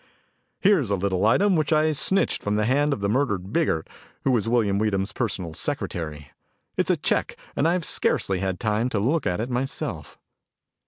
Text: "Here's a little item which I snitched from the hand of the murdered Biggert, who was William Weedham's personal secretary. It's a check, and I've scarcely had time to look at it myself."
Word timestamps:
"Here's 0.61 0.89
a 0.89 0.95
little 0.95 1.27
item 1.27 1.55
which 1.55 1.71
I 1.71 1.91
snitched 1.91 2.41
from 2.41 2.55
the 2.55 2.65
hand 2.65 2.91
of 2.91 3.01
the 3.01 3.07
murdered 3.07 3.53
Biggert, 3.53 3.87
who 4.23 4.31
was 4.31 4.49
William 4.49 4.79
Weedham's 4.79 5.13
personal 5.13 5.53
secretary. 5.53 6.31
It's 6.75 6.89
a 6.89 6.97
check, 6.97 7.37
and 7.55 7.67
I've 7.67 7.85
scarcely 7.85 8.39
had 8.39 8.59
time 8.59 8.89
to 8.89 8.99
look 8.99 9.27
at 9.27 9.39
it 9.39 9.51
myself." 9.51 10.17